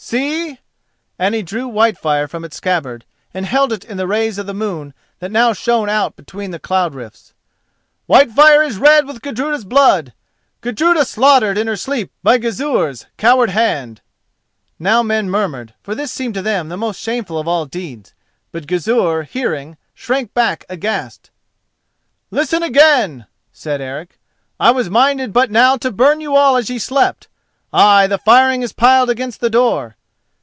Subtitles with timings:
[0.03, 0.59] See!"
[1.17, 4.53] and he drew Whitefire from its scabbard and held it in the rays of the
[4.53, 7.33] moon that now shone out between the cloud rifts.
[8.07, 14.01] "Whitefire is red with Gudruda's blood—Gudruda slaughtered in her sleep by Gizur's coward hand!"
[14.79, 18.13] Now men murmured, for this seemed to them the most shameful of all deeds.
[18.51, 21.29] But Gizur, hearing, shrank back aghast.
[22.31, 24.19] "Listen again!" said Eric.
[24.59, 28.73] "I was minded but now to burn you all as ye slept—ay, the firing is
[28.73, 29.95] piled against the door.